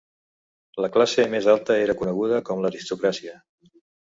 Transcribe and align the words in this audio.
La 0.85 0.89
classe 0.95 1.25
més 1.35 1.49
alta 1.53 1.77
era 1.83 1.97
coneguda 2.01 2.41
com 2.49 2.65
l'aristocràcia. 2.65 3.37